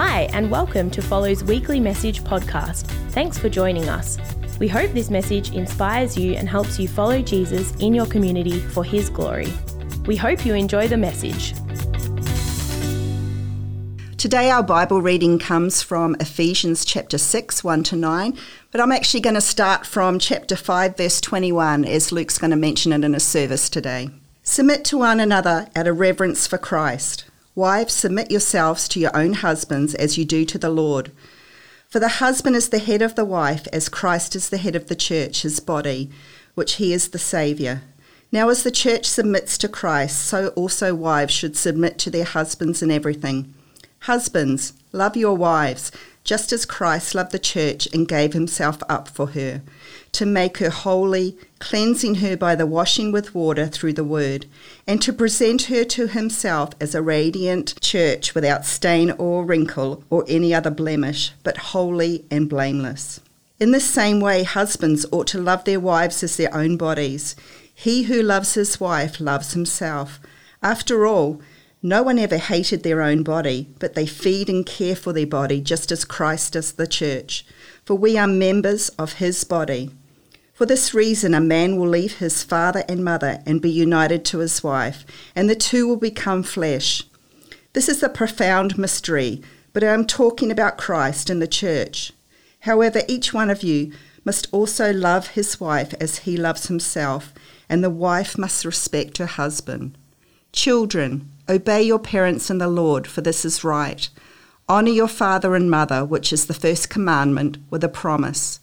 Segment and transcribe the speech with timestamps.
[0.00, 2.86] Hi, and welcome to Follow's weekly message podcast.
[3.10, 4.16] Thanks for joining us.
[4.60, 8.84] We hope this message inspires you and helps you follow Jesus in your community for
[8.84, 9.52] his glory.
[10.06, 11.52] We hope you enjoy the message.
[14.18, 18.38] Today, our Bible reading comes from Ephesians chapter 6, 1 to 9,
[18.70, 22.56] but I'm actually going to start from chapter 5, verse 21, as Luke's going to
[22.56, 24.10] mention it in his service today.
[24.44, 27.27] Submit to one another out of reverence for Christ.
[27.58, 31.10] Wives, submit yourselves to your own husbands as you do to the Lord.
[31.88, 34.86] For the husband is the head of the wife, as Christ is the head of
[34.86, 36.08] the church, his body,
[36.54, 37.82] which he is the Saviour.
[38.30, 42.80] Now, as the church submits to Christ, so also wives should submit to their husbands
[42.80, 43.52] in everything.
[44.02, 45.90] Husbands, love your wives,
[46.22, 49.62] just as Christ loved the church and gave himself up for her
[50.12, 54.46] to make her holy, cleansing her by the washing with water through the word,
[54.86, 60.24] and to present her to himself as a radiant church without stain or wrinkle or
[60.28, 63.20] any other blemish, but holy and blameless.
[63.60, 67.34] In the same way, husbands ought to love their wives as their own bodies.
[67.74, 70.20] He who loves his wife loves himself.
[70.62, 71.40] After all,
[71.82, 75.60] no one ever hated their own body, but they feed and care for their body
[75.60, 77.44] just as Christ does the church.
[77.84, 79.90] For we are members of his body.
[80.58, 84.38] For this reason, a man will leave his father and mother and be united to
[84.38, 85.06] his wife,
[85.36, 87.04] and the two will become flesh.
[87.74, 89.40] This is a profound mystery,
[89.72, 92.12] but I am talking about Christ and the church.
[92.62, 93.92] However, each one of you
[94.24, 97.32] must also love his wife as he loves himself,
[97.68, 99.96] and the wife must respect her husband.
[100.50, 104.08] Children, obey your parents in the Lord, for this is right.
[104.68, 108.58] Honour your father and mother, which is the first commandment, with a promise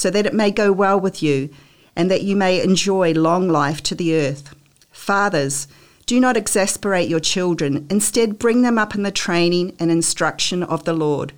[0.00, 1.50] so that it may go well with you,
[1.94, 4.54] and that you may enjoy long life to the earth.
[4.90, 5.68] Fathers,
[6.06, 10.84] do not exasperate your children, instead, bring them up in the training and instruction of
[10.84, 11.34] the Lord.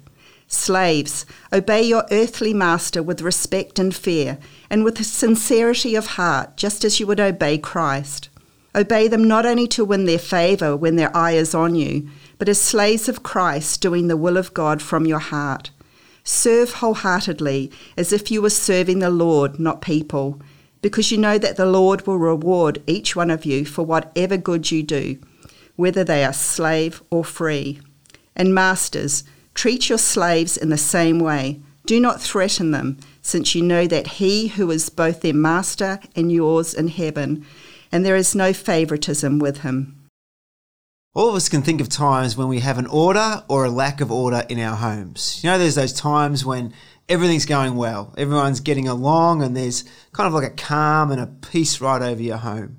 [0.46, 4.38] Slaves, obey your earthly master with respect and fear,
[4.70, 8.28] and with sincerity of heart, just as you would obey Christ.
[8.76, 12.48] Obey them not only to win their favour when their eye is on you, but
[12.48, 15.72] as slaves of Christ, doing the will of God from your heart.
[16.24, 20.40] Serve wholeheartedly, as if you were serving the Lord, not people,
[20.80, 24.70] because you know that the Lord will reward each one of you for whatever good
[24.70, 25.18] you do,
[25.76, 27.80] whether they are slave or free.
[28.36, 29.24] And masters,
[29.54, 31.60] treat your slaves in the same way.
[31.86, 36.30] Do not threaten them, since you know that he who is both their master and
[36.30, 37.44] yours in heaven,
[37.90, 39.96] and there is no favoritism with him.
[41.14, 44.00] All of us can think of times when we have an order or a lack
[44.00, 45.40] of order in our homes.
[45.44, 46.72] You know, there's those times when
[47.06, 51.26] everything's going well, everyone's getting along, and there's kind of like a calm and a
[51.26, 52.78] peace right over your home.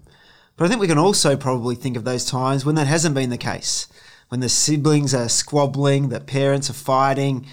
[0.57, 3.29] But I think we can also probably think of those times when that hasn't been
[3.29, 3.87] the case,
[4.29, 7.45] when the siblings are squabbling, the parents are fighting,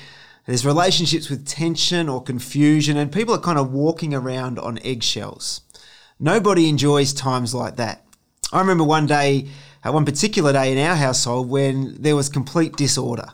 [0.46, 5.60] there's relationships with tension or confusion, and people are kind of walking around on eggshells.
[6.18, 8.06] Nobody enjoys times like that.
[8.52, 9.48] I remember one day
[9.84, 13.28] uh, one particular day in our household when there was complete disorder.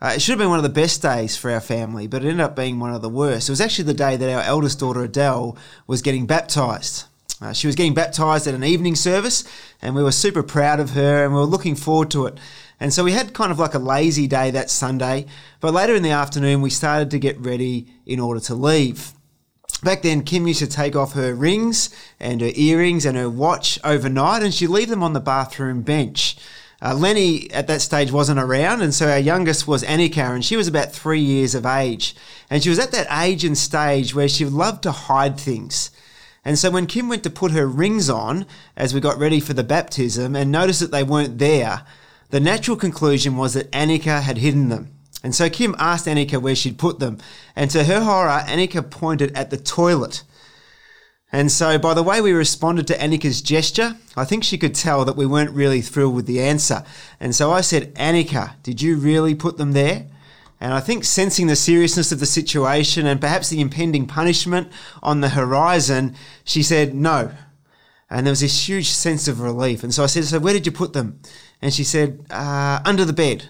[0.00, 2.28] Uh, it should have been one of the best days for our family, but it
[2.28, 3.48] ended up being one of the worst.
[3.48, 5.56] It was actually the day that our eldest daughter Adele
[5.86, 7.04] was getting baptized.
[7.40, 9.44] Uh, she was getting baptized at an evening service,
[9.80, 12.38] and we were super proud of her and we were looking forward to it.
[12.80, 15.26] And so we had kind of like a lazy day that Sunday,
[15.60, 19.12] but later in the afternoon we started to get ready in order to leave.
[19.82, 23.80] Back then, Kim used to take off her rings and her earrings and her watch
[23.82, 26.36] overnight, and she'd leave them on the bathroom bench.
[26.80, 30.56] Uh, Lenny at that stage wasn't around, and so our youngest was Annika, and she
[30.56, 32.14] was about three years of age.
[32.48, 35.90] And she was at that age and stage where she loved to hide things.
[36.44, 39.52] And so when Kim went to put her rings on as we got ready for
[39.52, 41.82] the baptism and noticed that they weren't there,
[42.30, 44.90] the natural conclusion was that Annika had hidden them.
[45.22, 47.18] And so Kim asked Annika where she'd put them.
[47.54, 50.24] And to her horror, Annika pointed at the toilet.
[51.34, 55.06] And so, by the way we responded to Annika's gesture, I think she could tell
[55.06, 56.84] that we weren't really thrilled with the answer.
[57.18, 60.08] And so I said, Annika, did you really put them there?
[60.60, 64.70] And I think sensing the seriousness of the situation and perhaps the impending punishment
[65.02, 66.14] on the horizon,
[66.44, 67.32] she said, no.
[68.10, 69.82] And there was this huge sense of relief.
[69.82, 71.18] And so I said, so where did you put them?
[71.62, 73.48] And she said, uh, under the bed.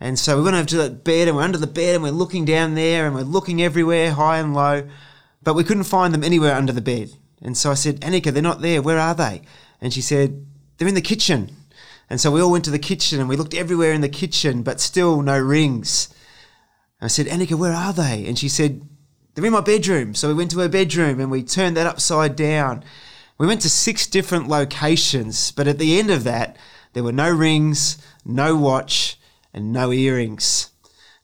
[0.00, 2.10] And so we went over to that bed and we're under the bed and we're
[2.10, 4.88] looking down there and we're looking everywhere, high and low,
[5.42, 7.12] but we couldn't find them anywhere under the bed.
[7.40, 8.82] And so I said, Annika, they're not there.
[8.82, 9.42] Where are they?
[9.80, 10.46] And she said,
[10.76, 11.50] they're in the kitchen.
[12.10, 14.62] And so we all went to the kitchen and we looked everywhere in the kitchen,
[14.62, 16.08] but still no rings.
[17.00, 18.26] And I said, Annika, where are they?
[18.26, 18.82] And she said,
[19.34, 20.14] they're in my bedroom.
[20.14, 22.84] So we went to her bedroom and we turned that upside down.
[23.36, 26.56] We went to six different locations, but at the end of that,
[26.92, 29.18] there were no rings, no watch,
[29.54, 30.70] and no earrings.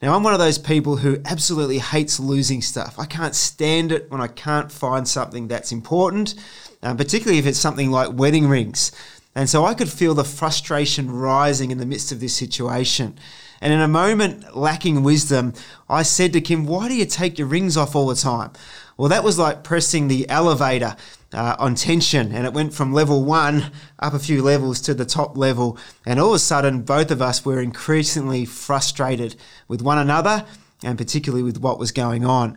[0.01, 2.99] Now, I'm one of those people who absolutely hates losing stuff.
[2.99, 6.37] I can't stand it when I can't find something that's important,
[6.83, 8.93] uh, particularly if it's something like wedding rings.
[9.35, 13.19] And so I could feel the frustration rising in the midst of this situation.
[13.61, 15.53] And in a moment lacking wisdom,
[15.89, 18.53] I said to Kim, Why do you take your rings off all the time?
[18.97, 20.97] Well, that was like pressing the elevator
[21.33, 25.05] uh, on tension, and it went from level one up a few levels to the
[25.05, 25.79] top level.
[26.07, 29.37] And all of a sudden, both of us were increasingly frustrated
[29.69, 30.45] with one another
[30.83, 32.57] and particularly with what was going on.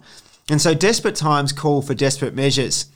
[0.49, 2.87] And so, desperate times call for desperate measures.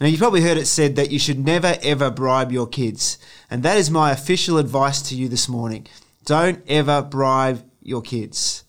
[0.00, 3.18] Now, you've probably heard it said that you should never ever bribe your kids.
[3.50, 5.86] And that is my official advice to you this morning.
[6.24, 8.64] Don't ever bribe your kids.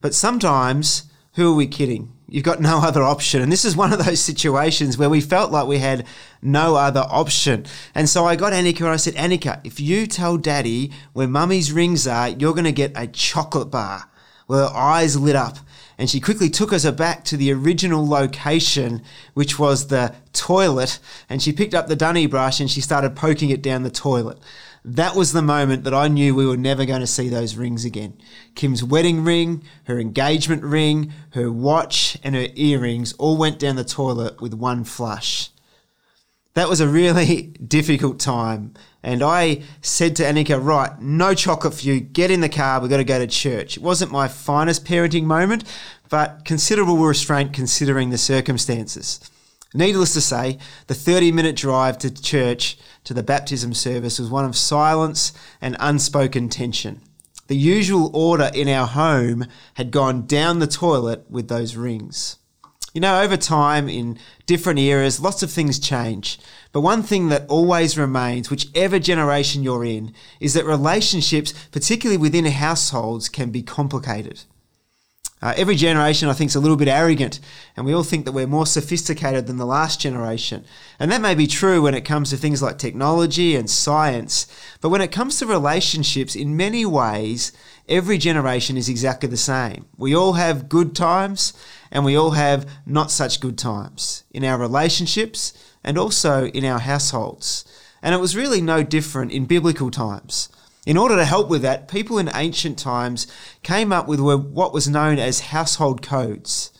[0.00, 1.04] But sometimes,
[1.34, 2.15] who are we kidding?
[2.28, 3.40] You've got no other option.
[3.40, 6.06] And this is one of those situations where we felt like we had
[6.42, 7.66] no other option.
[7.94, 11.72] And so I got Annika and I said, Annika, if you tell daddy where mummy's
[11.72, 14.10] rings are, you're going to get a chocolate bar.
[14.48, 15.58] Well, her eyes lit up
[15.98, 19.02] and she quickly took us back to the original location,
[19.34, 20.98] which was the toilet.
[21.28, 24.38] And she picked up the dunny brush and she started poking it down the toilet.
[24.88, 27.84] That was the moment that I knew we were never going to see those rings
[27.84, 28.16] again.
[28.54, 33.82] Kim's wedding ring, her engagement ring, her watch, and her earrings all went down the
[33.82, 35.50] toilet with one flush.
[36.54, 38.74] That was a really difficult time.
[39.02, 41.98] And I said to Annika, right, no chocolate for you.
[41.98, 42.80] Get in the car.
[42.80, 43.76] We've got to go to church.
[43.76, 45.64] It wasn't my finest parenting moment,
[46.10, 49.18] but considerable restraint considering the circumstances.
[49.74, 54.44] Needless to say, the 30 minute drive to church to the baptism service was one
[54.44, 57.00] of silence and unspoken tension.
[57.46, 62.36] The usual order in our home had gone down the toilet with those rings.
[62.92, 66.40] You know, over time, in different eras, lots of things change.
[66.72, 72.46] But one thing that always remains, whichever generation you're in, is that relationships, particularly within
[72.46, 74.42] households, can be complicated.
[75.42, 77.40] Uh, every generation, I think, is a little bit arrogant,
[77.76, 80.64] and we all think that we're more sophisticated than the last generation.
[80.98, 84.46] And that may be true when it comes to things like technology and science.
[84.80, 87.52] But when it comes to relationships, in many ways,
[87.86, 89.84] every generation is exactly the same.
[89.98, 91.52] We all have good times,
[91.90, 95.52] and we all have not such good times in our relationships
[95.84, 97.66] and also in our households.
[98.02, 100.48] And it was really no different in biblical times.
[100.86, 103.26] In order to help with that, people in ancient times
[103.64, 106.70] came up with what was known as household codes.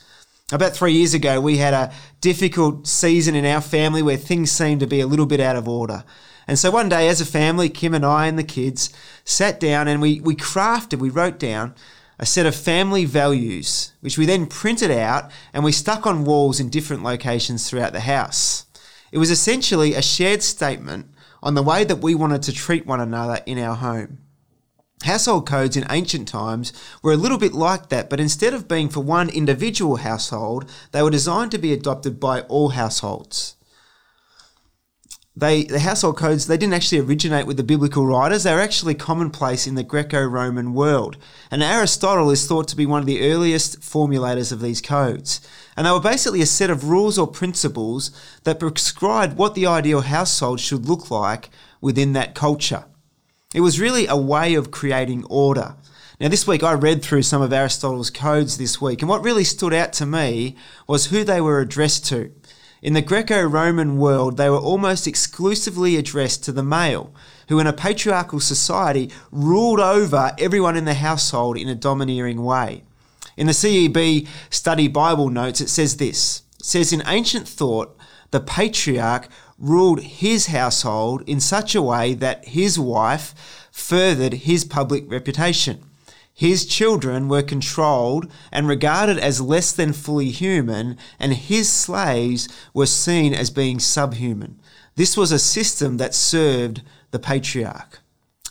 [0.52, 4.78] About three years ago, we had a difficult season in our family where things seemed
[4.78, 6.04] to be a little bit out of order.
[6.46, 8.92] And so one day, as a family, Kim and I and the kids
[9.24, 11.74] sat down and we, we crafted, we wrote down
[12.20, 16.60] a set of family values, which we then printed out and we stuck on walls
[16.60, 18.66] in different locations throughout the house.
[19.10, 21.10] It was essentially a shared statement
[21.46, 24.18] on the way that we wanted to treat one another in our home.
[25.04, 26.72] Household codes in ancient times
[27.04, 31.02] were a little bit like that, but instead of being for one individual household, they
[31.02, 33.55] were designed to be adopted by all households
[35.36, 38.44] they the household codes they didn't actually originate with the biblical writers.
[38.44, 41.18] They were actually commonplace in the greco-roman world.
[41.50, 45.46] And aristotle is thought to be one of the earliest formulators of these codes.
[45.76, 48.10] And they were basically a set of rules or principles
[48.44, 51.50] that prescribed what the ideal household should look like
[51.80, 52.86] within that culture.
[53.54, 55.76] It was really a way of creating order.
[56.18, 59.44] Now, this week I read through some of Aristotle's codes this week, and what really
[59.44, 60.56] stood out to me
[60.88, 62.32] was who they were addressed to.
[62.86, 67.12] In the Greco Roman world, they were almost exclusively addressed to the male,
[67.48, 72.84] who in a patriarchal society ruled over everyone in the household in a domineering way.
[73.36, 77.98] In the CEB Study Bible Notes, it says this it says, In ancient thought,
[78.30, 79.28] the patriarch
[79.58, 85.82] ruled his household in such a way that his wife furthered his public reputation.
[86.38, 92.84] His children were controlled and regarded as less than fully human, and his slaves were
[92.84, 94.60] seen as being subhuman.
[94.96, 98.00] This was a system that served the patriarch.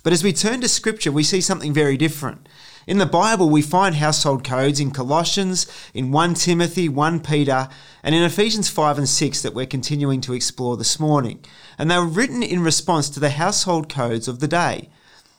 [0.01, 2.49] But as we turn to scripture, we see something very different.
[2.87, 7.69] In the Bible, we find household codes in Colossians, in 1 Timothy, 1 Peter,
[8.01, 11.45] and in Ephesians 5 and 6 that we're continuing to explore this morning.
[11.77, 14.89] And they were written in response to the household codes of the day.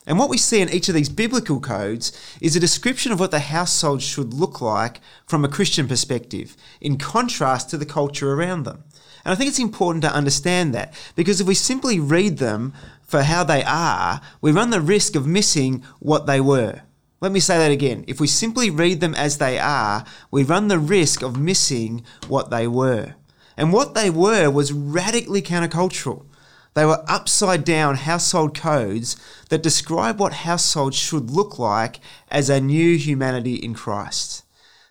[0.07, 3.33] And what we see in each of these biblical codes is a description of what
[3.33, 8.63] the household should look like from a Christian perspective, in contrast to the culture around
[8.63, 8.85] them.
[9.25, 12.73] And I think it's important to understand that because if we simply read them
[13.03, 16.83] for how they are, we run the risk of missing what they were.
[17.21, 18.05] Let me say that again.
[18.07, 22.51] If we simply read them as they are, we run the risk of missing what
[22.51, 23.15] they were.
[23.57, 26.27] And what they were was radically countercultural.
[26.76, 29.16] They were upside down household codes
[29.49, 34.45] that describe what households should look like as a new humanity in Christ.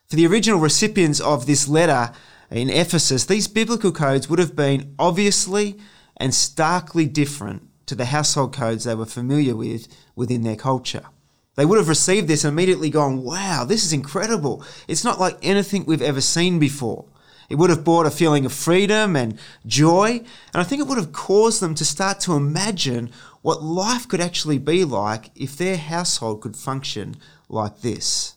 [0.09, 2.11] For the original recipients of this letter
[2.49, 5.77] in Ephesus, these biblical codes would have been obviously
[6.17, 11.05] and starkly different to the household codes they were familiar with within their culture.
[11.53, 14.63] They would have received this and immediately gone, wow, this is incredible.
[14.87, 17.05] It's not like anything we've ever seen before.
[17.49, 20.21] It would have brought a feeling of freedom and joy,
[20.53, 23.11] and I think it would have caused them to start to imagine
[23.41, 27.15] what life could actually be like if their household could function
[27.47, 28.35] like this.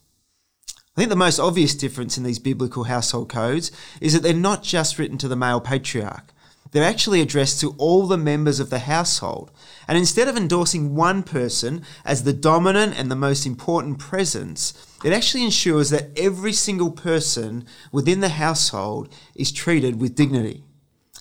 [0.97, 4.62] I think the most obvious difference in these biblical household codes is that they're not
[4.62, 6.33] just written to the male patriarch.
[6.71, 9.51] They're actually addressed to all the members of the household.
[9.87, 15.13] And instead of endorsing one person as the dominant and the most important presence, it
[15.13, 20.65] actually ensures that every single person within the household is treated with dignity.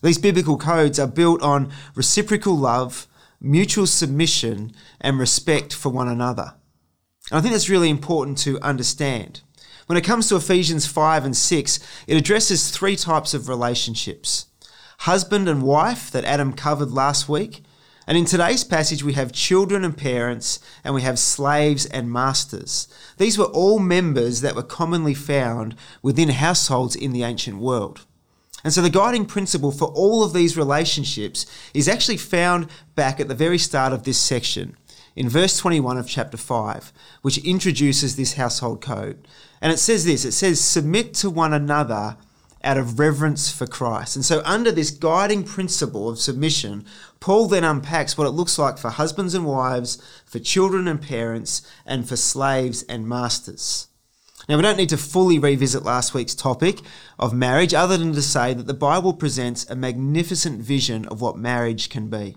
[0.03, 3.07] These biblical codes are built on reciprocal love,
[3.39, 6.53] mutual submission, and respect for one another.
[7.31, 9.41] And I think that's really important to understand.
[9.85, 14.46] When it comes to Ephesians 5 and 6, it addresses three types of relationships
[14.99, 17.63] husband and wife that Adam covered last week.
[18.07, 22.87] And in today's passage, we have children and parents, and we have slaves and masters.
[23.17, 28.05] These were all members that were commonly found within households in the ancient world.
[28.63, 33.27] And so the guiding principle for all of these relationships is actually found back at
[33.27, 34.75] the very start of this section,
[35.15, 39.27] in verse 21 of chapter 5, which introduces this household code.
[39.61, 42.17] And it says this it says, Submit to one another
[42.63, 44.15] out of reverence for Christ.
[44.15, 46.85] And so, under this guiding principle of submission,
[47.19, 51.61] Paul then unpacks what it looks like for husbands and wives, for children and parents,
[51.85, 53.87] and for slaves and masters.
[54.47, 56.79] Now, we don't need to fully revisit last week's topic
[57.19, 61.37] of marriage, other than to say that the Bible presents a magnificent vision of what
[61.37, 62.35] marriage can be.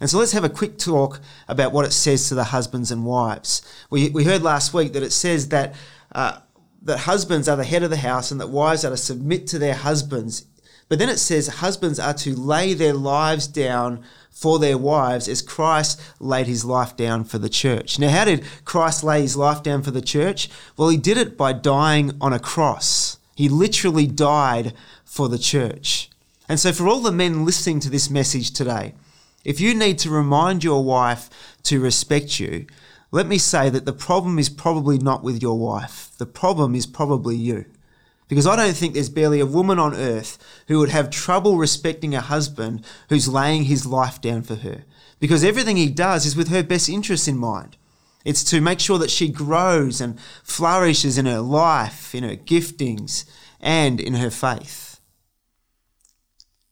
[0.00, 3.04] And so let's have a quick talk about what it says to the husbands and
[3.04, 3.62] wives.
[3.88, 5.74] We, we heard last week that it says that
[6.12, 6.38] uh,
[6.84, 9.58] that husbands are the head of the house and that wives are to submit to
[9.58, 10.46] their husbands.
[10.88, 15.40] But then it says husbands are to lay their lives down for their wives as
[15.40, 17.98] Christ laid his life down for the church.
[17.98, 20.50] Now, how did Christ lay his life down for the church?
[20.76, 23.18] Well, he did it by dying on a cross.
[23.36, 24.74] He literally died
[25.04, 26.10] for the church.
[26.48, 28.94] And so, for all the men listening to this message today,
[29.44, 31.30] if you need to remind your wife
[31.64, 32.66] to respect you,
[33.12, 36.10] let me say that the problem is probably not with your wife.
[36.16, 37.66] The problem is probably you.
[38.26, 42.14] Because I don't think there's barely a woman on earth who would have trouble respecting
[42.14, 44.84] a husband who's laying his life down for her.
[45.20, 47.76] Because everything he does is with her best interests in mind.
[48.24, 53.26] It's to make sure that she grows and flourishes in her life, in her giftings,
[53.60, 55.00] and in her faith.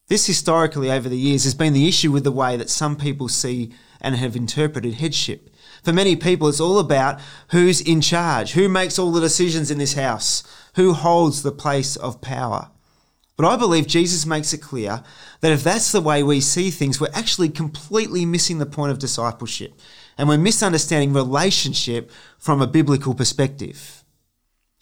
[0.09, 3.29] This historically over the years has been the issue with the way that some people
[3.29, 5.51] see and have interpreted headship.
[5.83, 7.21] For many people, it's all about
[7.51, 10.43] who's in charge, who makes all the decisions in this house,
[10.75, 12.71] who holds the place of power.
[13.37, 15.03] But I believe Jesus makes it clear
[15.41, 18.99] that if that's the way we see things, we're actually completely missing the point of
[18.99, 19.73] discipleship.
[20.19, 24.05] And we're misunderstanding relationship from a biblical perspective.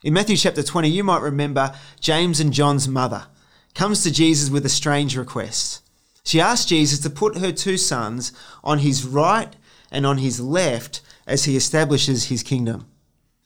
[0.02, 3.26] In Matthew chapter 20, you might remember James and John's mother
[3.74, 5.82] comes to Jesus with a strange request.
[6.24, 8.32] She asks Jesus to put her two sons
[8.64, 9.54] on his right
[9.90, 12.86] and on his left as he establishes his kingdom.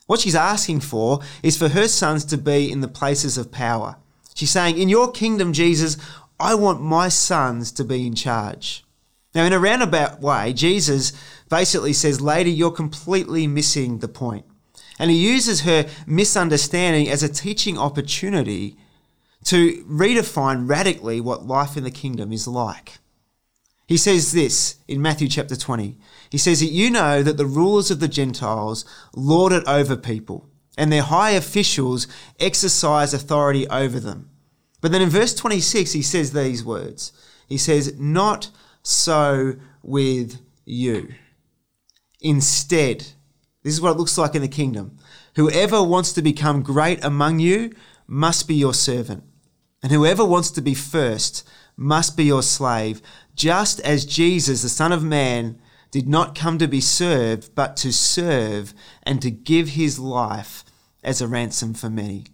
[0.06, 3.96] What she's asking for is for her sons to be in the places of power.
[4.34, 5.96] She's saying, In your kingdom, Jesus,
[6.38, 8.84] I want my sons to be in charge.
[9.34, 11.12] Now, in a roundabout way, Jesus
[11.48, 14.44] basically says, Lady, you're completely missing the point.
[14.98, 18.76] And he uses her misunderstanding as a teaching opportunity
[19.44, 22.98] to redefine radically what life in the kingdom is like.
[23.86, 25.98] He says this in Matthew chapter 20.
[26.30, 28.84] He says that you know that the rulers of the Gentiles
[29.14, 30.48] lord it over people,
[30.78, 32.06] and their high officials
[32.40, 34.30] exercise authority over them.
[34.80, 37.12] But then in verse 26, he says these words
[37.48, 38.50] He says, Not
[38.82, 41.14] so with you.
[42.20, 42.98] Instead,
[43.62, 44.98] this is what it looks like in the kingdom.
[45.36, 47.72] Whoever wants to become great among you
[48.06, 49.24] must be your servant,
[49.82, 53.00] and whoever wants to be first must be your slave,
[53.34, 55.60] just as Jesus, the Son of Man,
[55.90, 60.64] did not come to be served, but to serve and to give his life
[61.04, 62.24] as a ransom for many.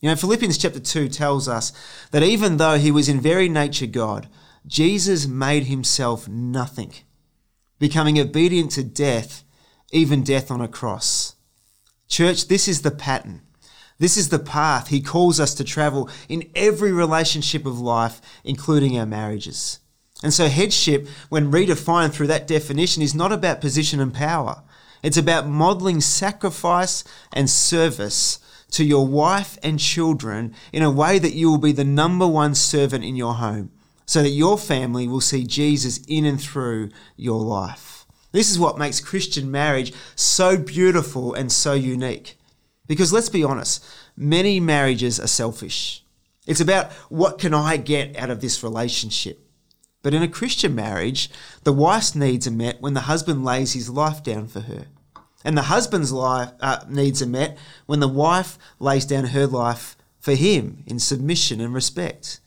[0.00, 1.72] You know, Philippians chapter 2 tells us
[2.12, 4.28] that even though he was in very nature God,
[4.66, 6.92] Jesus made himself nothing,
[7.78, 9.42] becoming obedient to death,
[9.90, 11.34] even death on a cross.
[12.06, 13.42] Church, this is the pattern.
[13.98, 18.98] This is the path he calls us to travel in every relationship of life, including
[18.98, 19.80] our marriages.
[20.22, 24.62] And so, headship, when redefined through that definition, is not about position and power.
[25.02, 28.40] It's about modeling sacrifice and service
[28.72, 32.54] to your wife and children in a way that you will be the number one
[32.54, 33.70] servant in your home,
[34.06, 38.06] so that your family will see Jesus in and through your life.
[38.32, 42.37] This is what makes Christian marriage so beautiful and so unique.
[42.88, 43.84] Because let's be honest,
[44.16, 46.04] many marriages are selfish.
[46.46, 49.38] It's about what can I get out of this relationship?
[50.02, 51.30] But in a Christian marriage,
[51.64, 54.86] the wife's needs are met when the husband lays his life down for her.
[55.44, 59.96] And the husband's life uh, needs are met when the wife lays down her life
[60.18, 62.40] for him in submission and respect.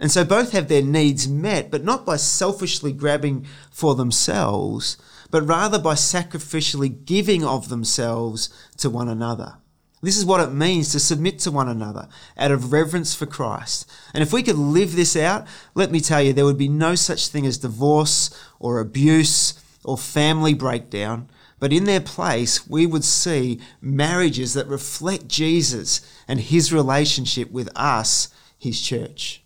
[0.00, 4.96] And so both have their needs met, but not by selfishly grabbing for themselves,
[5.30, 9.56] but rather by sacrificially giving of themselves to one another.
[10.00, 13.90] This is what it means to submit to one another out of reverence for Christ.
[14.14, 16.94] And if we could live this out, let me tell you, there would be no
[16.94, 21.28] such thing as divorce or abuse or family breakdown.
[21.58, 27.68] But in their place, we would see marriages that reflect Jesus and his relationship with
[27.74, 29.42] us, his church.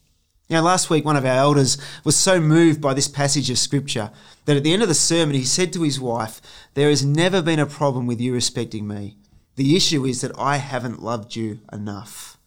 [0.50, 4.10] Now, last week, one of our elders was so moved by this passage of scripture
[4.44, 6.42] that at the end of the sermon, he said to his wife,
[6.74, 9.16] There has never been a problem with you respecting me.
[9.56, 12.38] The issue is that I haven't loved you enough.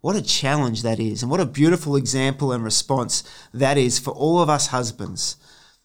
[0.00, 3.22] What a challenge that is, and what a beautiful example and response
[3.54, 5.36] that is for all of us husbands.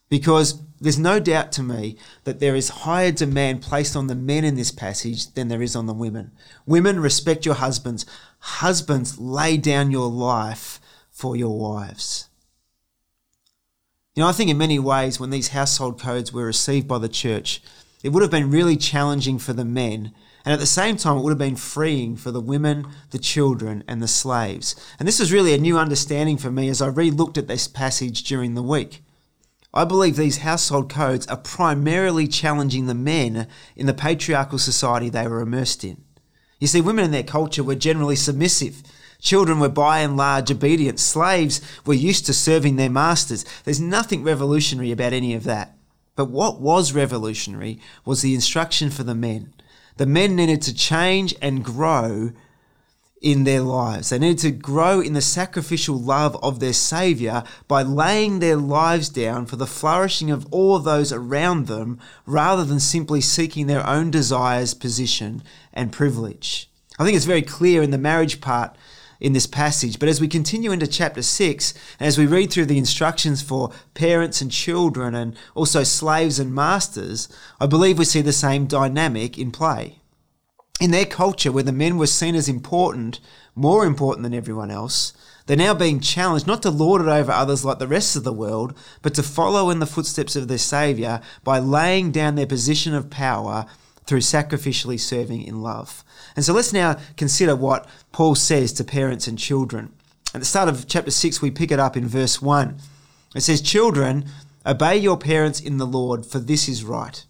[0.08, 4.44] Because there's no doubt to me that there is higher demand placed on the men
[4.44, 6.32] in this passage than there is on the women.
[6.66, 8.06] Women, respect your husbands.
[8.38, 12.28] Husbands, lay down your life for your wives.
[14.14, 17.08] You know, I think in many ways, when these household codes were received by the
[17.08, 17.62] church,
[18.02, 20.12] it would have been really challenging for the men
[20.48, 23.84] and at the same time, it would have been freeing for the women, the children,
[23.86, 24.74] and the slaves.
[24.98, 27.68] And this was really a new understanding for me as I re looked at this
[27.68, 29.02] passage during the week.
[29.74, 35.28] I believe these household codes are primarily challenging the men in the patriarchal society they
[35.28, 36.02] were immersed in.
[36.58, 38.82] You see, women in their culture were generally submissive.
[39.20, 40.98] Children were by and large obedient.
[40.98, 43.44] Slaves were used to serving their masters.
[43.64, 45.76] There's nothing revolutionary about any of that.
[46.16, 49.52] But what was revolutionary was the instruction for the men
[49.98, 52.32] the men needed to change and grow
[53.20, 54.10] in their lives.
[54.10, 59.08] They needed to grow in the sacrificial love of their Saviour by laying their lives
[59.08, 64.10] down for the flourishing of all those around them rather than simply seeking their own
[64.10, 66.70] desires, position, and privilege.
[66.98, 68.76] I think it's very clear in the marriage part
[69.20, 69.98] in this passage.
[69.98, 73.72] But as we continue into chapter 6, and as we read through the instructions for
[73.94, 77.28] parents and children, and also slaves and masters,
[77.60, 80.00] I believe we see the same dynamic in play.
[80.80, 83.18] In their culture, where the men were seen as important,
[83.56, 85.12] more important than everyone else,
[85.46, 88.34] they're now being challenged not to lord it over others like the rest of the
[88.34, 92.94] world, but to follow in the footsteps of their Saviour by laying down their position
[92.94, 93.66] of power
[94.08, 96.02] through sacrificially serving in love.
[96.34, 99.92] And so let's now consider what Paul says to parents and children.
[100.34, 102.78] At the start of chapter 6, we pick it up in verse 1.
[103.36, 104.24] It says, Children,
[104.64, 107.22] obey your parents in the Lord, for this is right.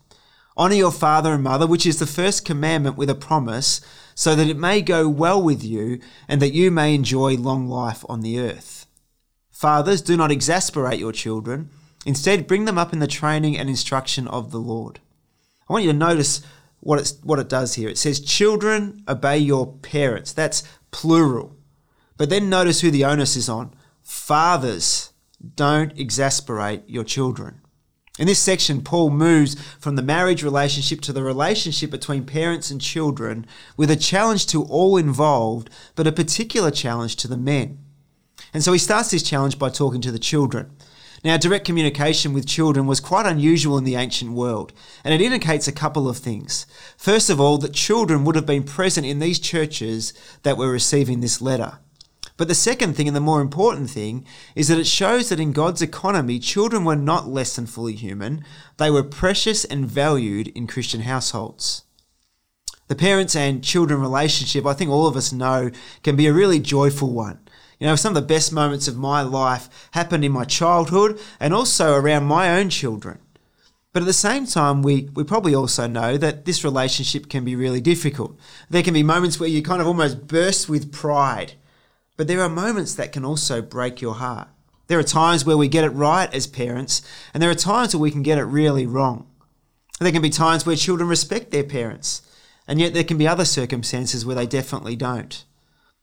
[0.57, 3.81] Honour your father and mother, which is the first commandment with a promise,
[4.14, 8.05] so that it may go well with you and that you may enjoy long life
[8.09, 8.87] on the earth.
[9.51, 11.71] Fathers, do not exasperate your children.
[12.07, 15.01] Instead, bring them up in the training and instruction of the Lord.
[15.69, 16.43] I want you to notice
[16.81, 17.88] what, it's, what it does here.
[17.88, 20.33] It says, Children, obey your parents.
[20.33, 21.57] That's plural.
[22.17, 23.75] But then notice who the onus is on.
[24.03, 25.12] Fathers,
[25.55, 27.61] don't exasperate your children.
[28.19, 32.81] In this section, Paul moves from the marriage relationship to the relationship between parents and
[32.81, 37.79] children with a challenge to all involved, but a particular challenge to the men.
[38.53, 40.73] And so he starts this challenge by talking to the children.
[41.24, 45.66] Now, direct communication with children was quite unusual in the ancient world, and it indicates
[45.66, 46.64] a couple of things.
[46.96, 50.12] First of all, that children would have been present in these churches
[50.44, 51.78] that were receiving this letter.
[52.37, 55.52] But the second thing, and the more important thing, is that it shows that in
[55.52, 58.44] God's economy, children were not less than fully human,
[58.76, 61.83] they were precious and valued in Christian households.
[62.87, 65.70] The parents and children relationship, I think all of us know,
[66.04, 67.40] can be a really joyful one.
[67.79, 71.55] You know, some of the best moments of my life happened in my childhood and
[71.55, 73.19] also around my own children.
[73.93, 77.57] But at the same time, we, we probably also know that this relationship can be
[77.57, 78.38] really difficult.
[78.69, 81.55] There can be moments where you kind of almost burst with pride,
[82.17, 84.49] but there are moments that can also break your heart.
[84.88, 88.01] There are times where we get it right as parents, and there are times where
[88.01, 89.27] we can get it really wrong.
[90.01, 92.23] There can be times where children respect their parents,
[92.67, 95.45] and yet there can be other circumstances where they definitely don't.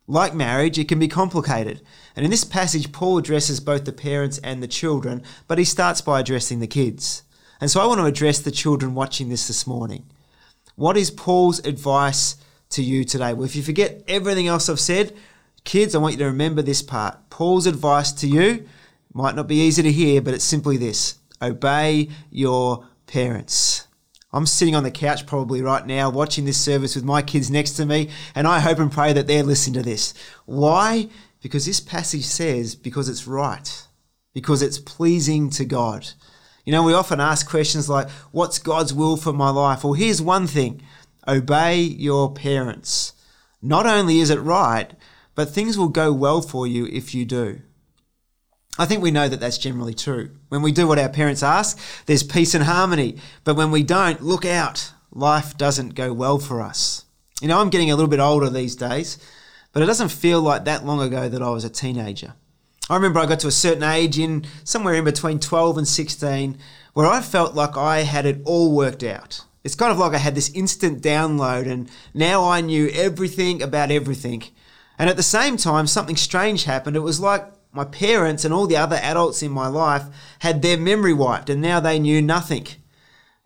[0.08, 1.82] Like marriage, it can be complicated.
[2.16, 6.02] And in this passage, Paul addresses both the parents and the children, but he starts
[6.02, 7.24] by addressing the kids.
[7.60, 10.06] And so I want to address the children watching this this morning.
[10.76, 12.36] What is Paul's advice
[12.70, 13.34] to you today?
[13.34, 15.16] Well, if you forget everything else I've said,
[15.64, 17.30] kids, I want you to remember this part.
[17.30, 18.68] Paul's advice to you
[19.14, 23.85] might not be easy to hear, but it's simply this obey your parents.
[24.36, 27.72] I'm sitting on the couch probably right now watching this service with my kids next
[27.78, 30.14] to me, and I hope and pray that they're listening to this.
[30.46, 31.08] Why?
[31.42, 33.88] Because this passage says, because it's right,
[34.34, 36.10] because it's pleasing to God.
[36.66, 39.86] You know, we often ask questions like, What's God's will for my life?
[39.86, 40.82] Well, here's one thing
[41.26, 43.14] obey your parents.
[43.62, 44.92] Not only is it right,
[45.34, 47.62] but things will go well for you if you do.
[48.78, 50.32] I think we know that that's generally true.
[50.50, 53.18] When we do what our parents ask, there's peace and harmony.
[53.44, 54.92] But when we don't, look out.
[55.12, 57.06] Life doesn't go well for us.
[57.42, 59.18] You know, I'm getting a little bit older these days,
[59.72, 62.34] but it doesn't feel like that long ago that I was a teenager.
[62.90, 66.58] I remember I got to a certain age in somewhere in between 12 and 16
[66.94, 69.44] where I felt like I had it all worked out.
[69.64, 73.90] It's kind of like I had this instant download and now I knew everything about
[73.90, 74.44] everything.
[75.00, 76.96] And at the same time, something strange happened.
[76.96, 80.04] It was like my parents and all the other adults in my life
[80.40, 82.68] had their memory wiped and now they knew nothing.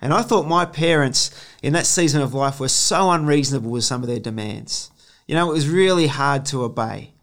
[0.02, 4.02] And I thought my parents in that season of life were so unreasonable with some
[4.02, 4.92] of their demands.
[5.28, 7.14] You know, it was really hard to obey.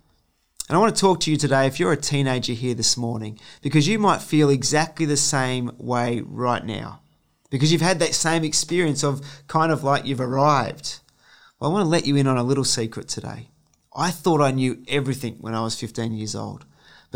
[0.69, 3.39] And I want to talk to you today if you're a teenager here this morning,
[3.63, 7.01] because you might feel exactly the same way right now.
[7.51, 10.99] Because you've had that same experience of kind of like you've arrived.
[11.61, 13.49] Well, I want to let you in on a little secret today.
[13.95, 16.67] I thought I knew everything when I was 15 years old.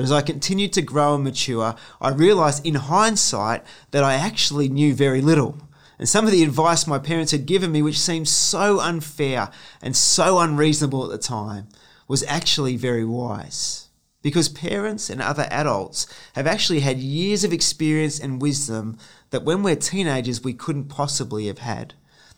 [0.01, 4.71] But as I continued to grow and mature, I realized in hindsight that I actually
[4.71, 5.59] knew very little.
[5.99, 9.51] And some of the advice my parents had given me, which seemed so unfair
[9.83, 11.69] and so unreasonable at the time,
[12.09, 13.89] was actually very wise.
[14.23, 18.97] Because parents and other adults have actually had years of experience and wisdom
[19.29, 21.93] that when we're teenagers we couldn't possibly have had.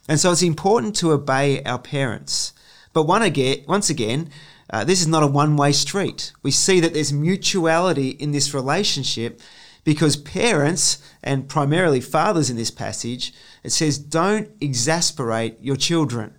[0.09, 2.55] And so it's important to obey our parents.
[2.92, 4.31] But once again,
[4.73, 6.33] uh, this is not a one way street.
[6.43, 9.41] We see that there's mutuality in this relationship
[9.85, 16.35] because parents, and primarily fathers in this passage, it says, don't exasperate your children.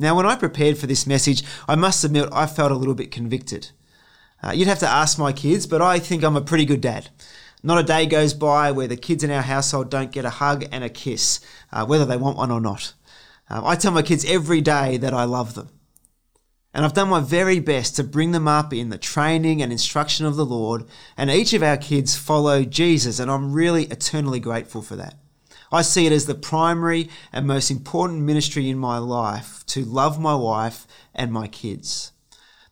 [0.00, 3.12] Now, when I prepared for this message, I must admit I felt a little bit
[3.12, 3.70] convicted.
[4.42, 7.10] Uh, you'd have to ask my kids, but I think I'm a pretty good dad.
[7.62, 10.64] Not a day goes by where the kids in our household don't get a hug
[10.72, 11.38] and a kiss,
[11.72, 12.94] uh, whether they want one or not.
[13.48, 15.68] Um, I tell my kids every day that I love them.
[16.74, 20.24] And I've done my very best to bring them up in the training and instruction
[20.24, 20.84] of the Lord.
[21.16, 25.16] And each of our kids follow Jesus, and I'm really eternally grateful for that.
[25.70, 30.20] I see it as the primary and most important ministry in my life to love
[30.20, 32.12] my wife and my kids.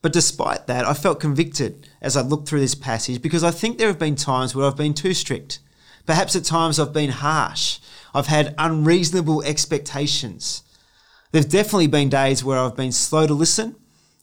[0.03, 3.77] But despite that, I felt convicted as I looked through this passage because I think
[3.77, 5.61] there have been times where I've been too strict.
[6.07, 7.79] Perhaps at times I've been harsh.
[8.15, 10.63] I've had unreasonable expectations.
[11.33, 13.77] There's definitely been days where I've been slow to listen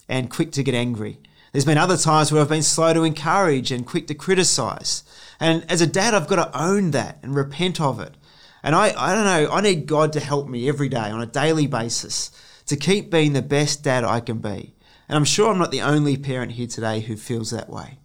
[0.08, 1.20] and quick to get angry.
[1.52, 5.04] There's been other times where I've been slow to encourage and quick to criticize.
[5.40, 8.16] And as a dad, I've got to own that and repent of it.
[8.64, 11.26] And I, I don't know, I need God to help me every day on a
[11.26, 12.32] daily basis
[12.66, 14.76] to keep being the best dad I can be.
[15.08, 18.00] And I'm sure I'm not the only parent here today who feels that way.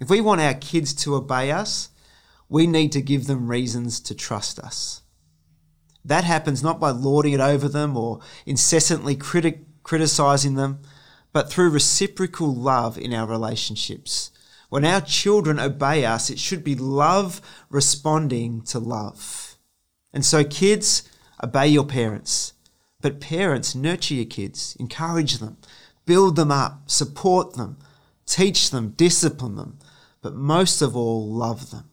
[0.00, 1.88] If we want our kids to obey us,
[2.48, 5.02] we need to give them reasons to trust us.
[6.04, 10.80] That happens not by lording it over them or incessantly criti- criticizing them,
[11.32, 14.30] but through reciprocal love in our relationships.
[14.68, 19.56] When our children obey us, it should be love responding to love.
[20.12, 21.08] And so, kids,
[21.42, 22.52] obey your parents.
[23.00, 25.56] But parents, nurture your kids, encourage them,
[26.04, 27.78] build them up, support them,
[28.26, 29.78] teach them, discipline them,
[30.20, 31.88] but most of all, love them.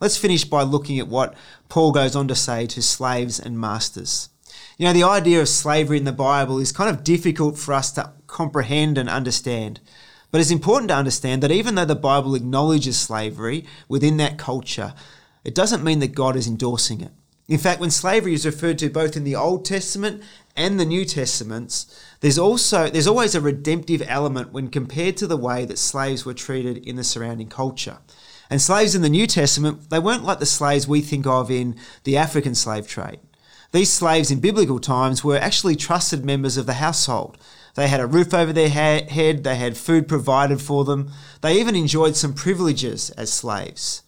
[0.00, 1.34] Let's finish by looking at what
[1.68, 4.28] Paul goes on to say to slaves and masters.
[4.78, 7.90] You know, the idea of slavery in the Bible is kind of difficult for us
[7.92, 9.80] to comprehend and understand.
[10.30, 14.94] But it's important to understand that even though the Bible acknowledges slavery within that culture,
[15.42, 17.10] it doesn't mean that God is endorsing it.
[17.48, 20.22] In fact, when slavery is referred to both in the Old Testament
[20.54, 25.36] and the New Testaments, there's also there's always a redemptive element when compared to the
[25.36, 27.98] way that slaves were treated in the surrounding culture.
[28.48, 31.74] And slaves in the New Testament, they weren't like the slaves we think of in
[32.04, 33.18] the African slave trade.
[33.70, 37.36] These slaves in biblical times were actually trusted members of the household.
[37.74, 41.10] They had a roof over their head, they had food provided for them,
[41.42, 44.02] they even enjoyed some privileges as slaves.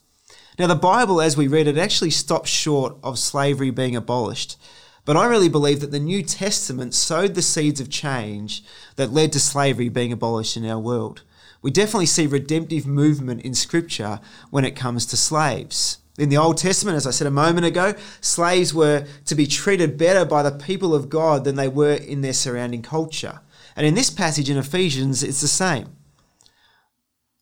[0.59, 4.57] Now, the Bible, as we read it, actually stops short of slavery being abolished,
[5.05, 8.63] but But I really believe that the New Testament sowed the seeds of change
[8.95, 11.23] that led to slavery being abolished in our world.
[11.63, 14.21] We definitely see redemptive movement in Scripture
[14.51, 15.99] when it comes to slaves.
[16.21, 19.97] In the Old Testament, as I said a moment ago, slaves were to be treated
[19.97, 23.41] better by the people of God than they were in their surrounding culture.
[23.75, 25.97] And in this passage in Ephesians, it's the same.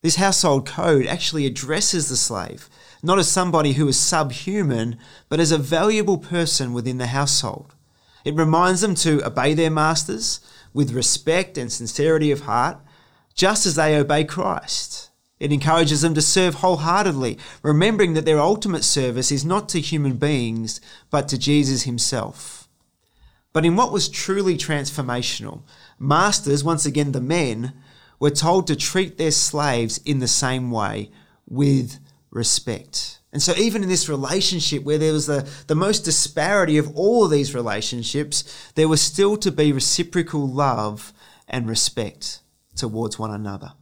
[0.01, 2.71] This household code actually addresses the slave,
[3.03, 4.97] not as somebody who is subhuman,
[5.29, 7.75] but as a valuable person within the household.
[8.25, 10.39] It reminds them to obey their masters
[10.73, 12.79] with respect and sincerity of heart,
[13.35, 15.08] just as they obey Christ.
[15.41, 20.17] It encourages them to serve wholeheartedly, remembering that their ultimate service is not to human
[20.17, 22.69] beings, but to Jesus himself.
[23.53, 25.63] But in what was truly transformational,
[25.99, 27.73] masters, once again the men,
[28.21, 31.11] were told to treat their slaves in the same way,
[31.49, 31.99] with
[32.31, 33.21] respect.
[33.33, 37.25] And so, even in this relationship where there was the, the most disparity of all
[37.25, 41.13] of these relationships, there was still to be reciprocal love
[41.47, 42.41] and respect
[42.75, 43.73] towards one another.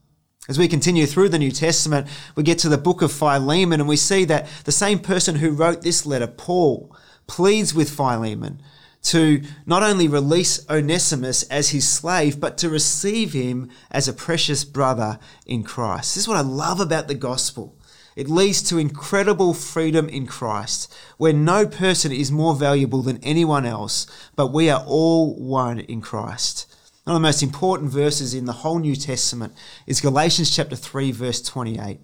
[0.49, 2.07] As we continue through the New Testament,
[2.37, 5.51] we get to the book of Philemon and we see that the same person who
[5.51, 6.95] wrote this letter, Paul,
[7.27, 8.63] pleads with Philemon
[9.03, 14.65] to not only release Onesimus as his slave, but to receive him as a precious
[14.65, 16.15] brother in Christ.
[16.15, 17.77] This is what I love about the gospel.
[18.15, 23.67] It leads to incredible freedom in Christ, where no person is more valuable than anyone
[23.67, 24.07] else,
[24.37, 26.67] but we are all one in Christ.
[27.07, 29.55] One of the most important verses in the whole New Testament
[29.87, 32.01] is Galatians chapter 3, verse 28.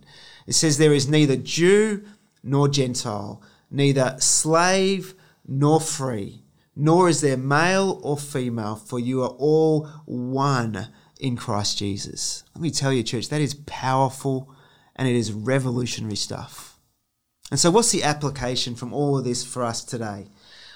[0.47, 2.05] It says, There is neither Jew
[2.45, 6.45] nor Gentile, neither slave nor free,
[6.77, 10.87] nor is there male or female, for you are all one
[11.19, 12.45] in Christ Jesus.
[12.55, 14.55] Let me tell you, church, that is powerful
[14.95, 16.79] and it is revolutionary stuff.
[17.51, 20.29] And so, what's the application from all of this for us today?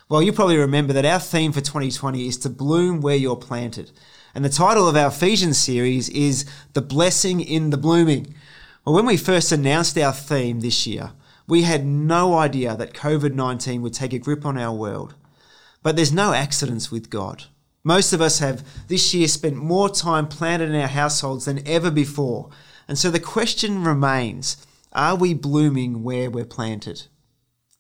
[0.09, 3.91] Well, you probably remember that our theme for 2020 is to bloom where you're planted.
[4.37, 8.33] And the title of our Ephesians series is The Blessing in the Blooming.
[8.85, 11.11] Well, when we first announced our theme this year,
[11.49, 15.17] we had no idea that COVID 19 would take a grip on our world.
[15.83, 17.47] But there's no accidents with God.
[17.83, 21.91] Most of us have this year spent more time planted in our households than ever
[21.91, 22.51] before.
[22.87, 24.57] And so the question remains
[24.93, 27.09] are we blooming where we're planted?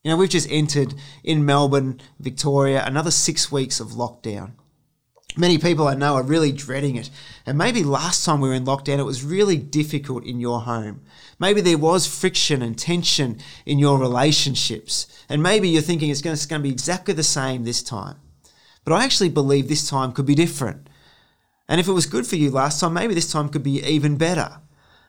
[0.06, 4.52] You know, we've just entered in Melbourne, Victoria, another six weeks of lockdown.
[5.36, 7.10] Many people I know are really dreading it.
[7.44, 11.02] And maybe last time we were in lockdown, it was really difficult in your home.
[11.40, 15.08] Maybe there was friction and tension in your relationships.
[15.28, 18.18] And maybe you're thinking it's going to be exactly the same this time.
[18.84, 20.88] But I actually believe this time could be different.
[21.68, 24.18] And if it was good for you last time, maybe this time could be even
[24.18, 24.60] better.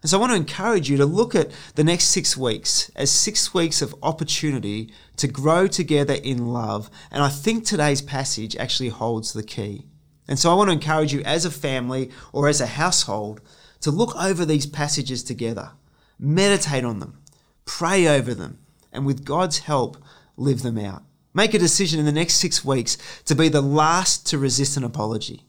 [0.02, 3.12] And so I want to encourage you to look at the next six weeks as
[3.12, 6.90] six weeks of opportunity to grow together in love.
[7.12, 9.88] And I think today's passage actually holds the key.
[10.28, 13.42] And so I want to encourage you as a family or as a household
[13.82, 15.72] to look over these passages together,
[16.20, 17.22] meditate on them,
[17.66, 18.60] pray over them,
[18.92, 19.98] and with God's help,
[20.36, 21.04] live them out.
[21.34, 24.84] Make a decision in the next six weeks to be the last to resist an
[24.84, 25.44] apology,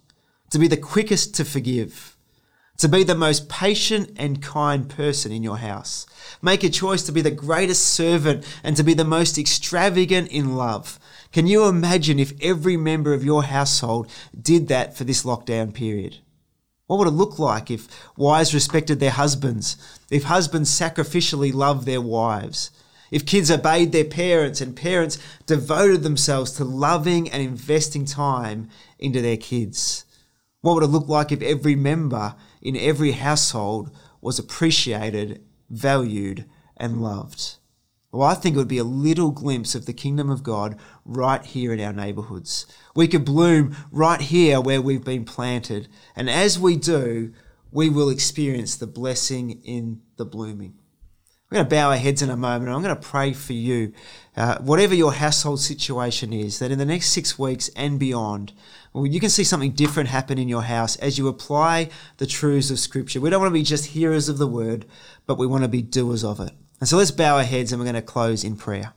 [0.50, 2.17] to be the quickest to forgive,
[2.78, 6.06] to be the most patient and kind person in your house.
[6.40, 10.54] Make a choice to be the greatest servant and to be the most extravagant in
[10.54, 11.00] love.
[11.32, 14.08] Can you imagine if every member of your household
[14.40, 16.18] did that for this lockdown period?
[16.86, 19.76] What would it look like if wives respected their husbands,
[20.10, 22.70] if husbands sacrificially loved their wives,
[23.10, 29.20] if kids obeyed their parents and parents devoted themselves to loving and investing time into
[29.20, 30.04] their kids?
[30.60, 33.90] What would it look like if every member in every household
[34.20, 36.44] was appreciated, valued,
[36.76, 37.56] and loved?
[38.10, 41.44] Well, I think it would be a little glimpse of the kingdom of God right
[41.44, 42.66] here in our neighborhoods.
[42.96, 45.88] We could bloom right here where we've been planted.
[46.16, 47.34] And as we do,
[47.70, 50.78] we will experience the blessing in the blooming.
[51.50, 53.94] We're going to bow our heads in a moment I'm going to pray for you,
[54.36, 58.52] uh, whatever your household situation is, that in the next six weeks and beyond,
[58.92, 62.70] well, you can see something different happen in your house as you apply the truths
[62.70, 63.22] of Scripture.
[63.22, 64.84] We don't want to be just hearers of the word,
[65.26, 66.50] but we want to be doers of it.
[66.80, 68.92] And so let's bow our heads and we're going to close in prayer.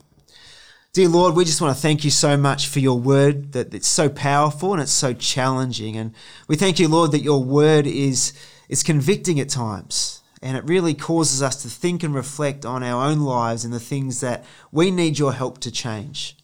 [0.91, 3.87] Dear Lord, we just want to thank you so much for your word, that it's
[3.87, 5.95] so powerful and it's so challenging.
[5.95, 6.13] And
[6.49, 8.33] we thank you, Lord, that your word is,
[8.67, 10.20] is convicting at times.
[10.41, 13.79] And it really causes us to think and reflect on our own lives and the
[13.79, 16.35] things that we need your help to change.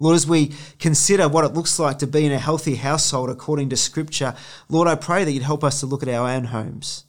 [0.00, 3.70] Lord, as we consider what it looks like to be in a healthy household according
[3.70, 4.34] to Scripture,
[4.68, 7.04] Lord, I pray that you'd help us to look at our own homes.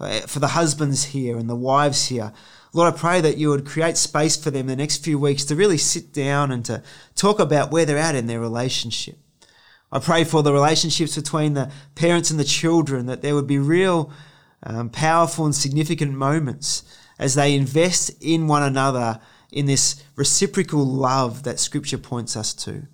[0.00, 2.32] uh, for the husbands here and the wives here.
[2.72, 5.56] Lord, I pray that you would create space for them the next few weeks to
[5.56, 6.82] really sit down and to
[7.14, 9.16] talk about where they're at in their relationship.
[9.92, 13.58] I pray for the relationships between the parents and the children, that there would be
[13.58, 14.10] real
[14.64, 16.82] um, powerful and significant moments
[17.18, 19.20] as they invest in one another
[19.52, 22.86] in this reciprocal love that Scripture points us to.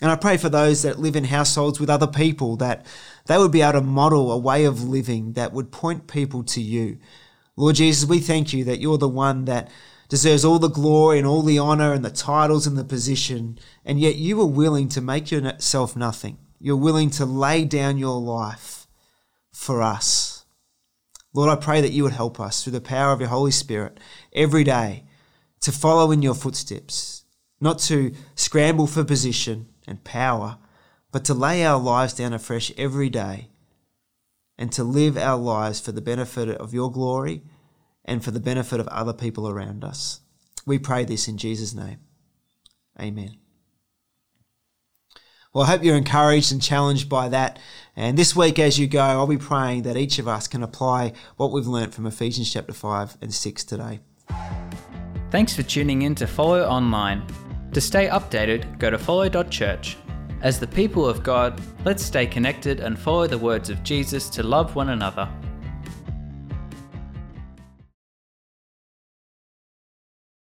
[0.00, 2.86] And I pray for those that live in households with other people that
[3.26, 6.60] they would be able to model a way of living that would point people to
[6.60, 6.98] you.
[7.56, 9.70] Lord Jesus, we thank you that you're the one that
[10.08, 13.98] deserves all the glory and all the honor and the titles and the position, and
[13.98, 16.38] yet you were willing to make yourself nothing.
[16.60, 18.86] You're willing to lay down your life
[19.52, 20.35] for us.
[21.36, 24.00] Lord, I pray that you would help us through the power of your Holy Spirit
[24.32, 25.04] every day
[25.60, 27.24] to follow in your footsteps,
[27.60, 30.56] not to scramble for position and power,
[31.12, 33.50] but to lay our lives down afresh every day
[34.56, 37.42] and to live our lives for the benefit of your glory
[38.02, 40.20] and for the benefit of other people around us.
[40.64, 41.98] We pray this in Jesus' name.
[42.98, 43.36] Amen.
[45.56, 47.58] Well, I hope you're encouraged and challenged by that.
[47.96, 51.14] And this week, as you go, I'll be praying that each of us can apply
[51.38, 54.00] what we've learnt from Ephesians chapter 5 and 6 today.
[55.30, 57.26] Thanks for tuning in to Follow Online.
[57.72, 59.96] To stay updated, go to follow.church.
[60.42, 64.42] As the people of God, let's stay connected and follow the words of Jesus to
[64.42, 65.26] love one another